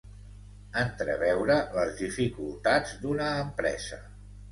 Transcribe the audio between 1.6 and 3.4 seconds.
les dificultats d'una